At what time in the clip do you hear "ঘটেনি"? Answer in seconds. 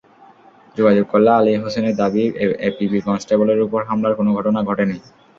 4.69-4.97